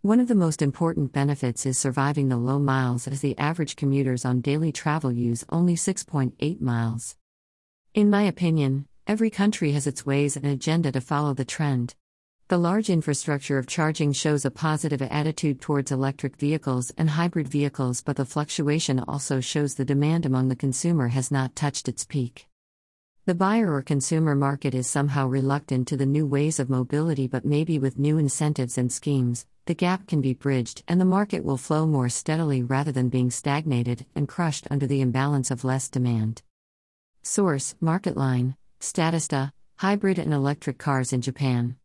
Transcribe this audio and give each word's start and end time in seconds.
One 0.00 0.18
of 0.18 0.28
the 0.28 0.34
most 0.34 0.62
important 0.62 1.12
benefits 1.12 1.66
is 1.66 1.76
surviving 1.76 2.30
the 2.30 2.38
low 2.38 2.58
miles 2.58 3.06
as 3.06 3.20
the 3.20 3.36
average 3.36 3.76
commuters 3.76 4.24
on 4.24 4.40
daily 4.40 4.72
travel 4.72 5.12
use 5.12 5.44
only 5.50 5.74
6.8 5.74 6.62
miles. 6.62 7.16
In 7.92 8.08
my 8.08 8.22
opinion, 8.22 8.88
every 9.06 9.28
country 9.28 9.72
has 9.72 9.86
its 9.86 10.06
ways 10.06 10.38
and 10.38 10.46
agenda 10.46 10.90
to 10.92 11.02
follow 11.02 11.34
the 11.34 11.44
trend. 11.44 11.94
The 12.48 12.56
large 12.56 12.88
infrastructure 12.88 13.58
of 13.58 13.66
charging 13.66 14.14
shows 14.14 14.46
a 14.46 14.50
positive 14.50 15.02
attitude 15.02 15.60
towards 15.60 15.92
electric 15.92 16.38
vehicles 16.38 16.90
and 16.96 17.10
hybrid 17.10 17.46
vehicles, 17.46 18.00
but 18.00 18.16
the 18.16 18.24
fluctuation 18.24 19.00
also 19.00 19.38
shows 19.38 19.74
the 19.74 19.84
demand 19.84 20.24
among 20.24 20.48
the 20.48 20.56
consumer 20.56 21.08
has 21.08 21.30
not 21.30 21.54
touched 21.54 21.90
its 21.90 22.06
peak. 22.06 22.48
The 23.26 23.34
buyer 23.34 23.70
or 23.70 23.82
consumer 23.82 24.34
market 24.34 24.74
is 24.74 24.86
somehow 24.86 25.26
reluctant 25.26 25.88
to 25.88 25.98
the 25.98 26.06
new 26.06 26.26
ways 26.26 26.58
of 26.58 26.70
mobility, 26.70 27.26
but 27.26 27.44
maybe 27.44 27.78
with 27.78 27.98
new 27.98 28.16
incentives 28.16 28.78
and 28.78 28.90
schemes, 28.90 29.44
the 29.66 29.74
gap 29.74 30.06
can 30.06 30.22
be 30.22 30.32
bridged 30.32 30.82
and 30.88 30.98
the 30.98 31.04
market 31.04 31.44
will 31.44 31.58
flow 31.58 31.84
more 31.84 32.08
steadily 32.08 32.62
rather 32.62 32.92
than 32.92 33.10
being 33.10 33.30
stagnated 33.30 34.06
and 34.14 34.26
crushed 34.26 34.66
under 34.70 34.86
the 34.86 35.02
imbalance 35.02 35.50
of 35.50 35.64
less 35.64 35.90
demand. 35.90 36.40
Source 37.22 37.74
Marketline, 37.82 38.56
Statista, 38.80 39.52
Hybrid 39.76 40.18
and 40.18 40.32
Electric 40.32 40.78
Cars 40.78 41.12
in 41.12 41.20
Japan. 41.20 41.76